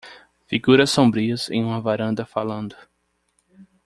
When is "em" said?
1.51-1.63